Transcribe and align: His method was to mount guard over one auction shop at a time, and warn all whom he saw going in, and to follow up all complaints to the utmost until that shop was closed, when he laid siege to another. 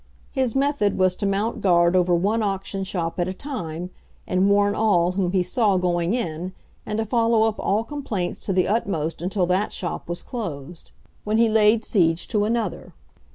His 0.31 0.55
method 0.55 0.97
was 0.97 1.15
to 1.17 1.27
mount 1.27 1.61
guard 1.61 1.95
over 1.95 2.15
one 2.15 2.41
auction 2.41 2.83
shop 2.83 3.19
at 3.19 3.27
a 3.27 3.35
time, 3.35 3.91
and 4.25 4.49
warn 4.49 4.73
all 4.73 5.11
whom 5.11 5.31
he 5.31 5.43
saw 5.43 5.77
going 5.77 6.15
in, 6.15 6.53
and 6.87 6.97
to 6.97 7.05
follow 7.05 7.43
up 7.43 7.59
all 7.59 7.83
complaints 7.83 8.43
to 8.47 8.51
the 8.53 8.67
utmost 8.67 9.21
until 9.21 9.45
that 9.45 9.71
shop 9.71 10.09
was 10.09 10.23
closed, 10.23 10.89
when 11.23 11.37
he 11.37 11.49
laid 11.49 11.85
siege 11.85 12.27
to 12.29 12.45
another. 12.45 12.95